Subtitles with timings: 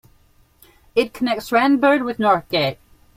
[0.95, 2.77] It connects Randburg with Northgate.